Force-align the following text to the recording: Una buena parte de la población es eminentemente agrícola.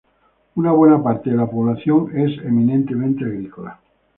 Una 0.55 0.71
buena 0.71 1.03
parte 1.03 1.29
de 1.29 1.35
la 1.37 1.45
población 1.45 2.09
es 2.17 2.39
eminentemente 2.43 3.23
agrícola. 3.23 3.79